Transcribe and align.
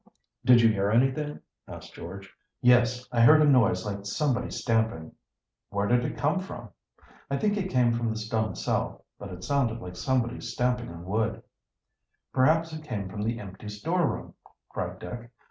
"Did 0.43 0.61
you 0.63 0.69
hear 0.73 0.89
anything?" 0.89 1.41
asked 1.67 1.93
George. 1.93 2.33
"Yes; 2.59 3.07
I 3.11 3.21
heard 3.21 3.39
a 3.39 3.45
noise 3.45 3.85
like 3.85 4.03
somebody 4.07 4.49
stamping." 4.49 5.11
"Where 5.69 5.85
did 5.85 6.03
it 6.03 6.17
come 6.17 6.39
from?" 6.39 6.69
"I 7.29 7.37
think 7.37 7.55
it 7.55 7.69
came 7.69 7.93
from 7.93 8.09
the 8.09 8.15
stone 8.15 8.55
cell. 8.55 9.05
But 9.19 9.29
it 9.29 9.43
sounded 9.43 9.79
like 9.79 9.95
somebody 9.95 10.41
stamping 10.41 10.89
on 10.89 11.05
wood." 11.05 11.43
"Perhaps 12.33 12.73
it 12.73 12.83
came 12.83 13.09
from 13.09 13.21
the 13.21 13.39
empty 13.39 13.69
storeroom," 13.69 14.33
cried 14.69 14.97
Dick. 14.97 15.29